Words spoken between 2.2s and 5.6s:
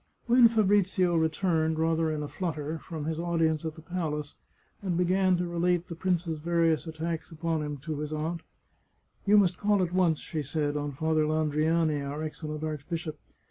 a flutter, from his audience at the palace, and began to